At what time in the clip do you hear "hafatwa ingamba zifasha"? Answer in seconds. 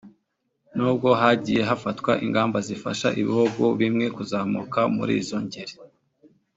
1.69-3.07